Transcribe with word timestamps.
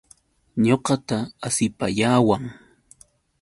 Ñuqata 0.65 1.17
asipayawan. 1.47 2.43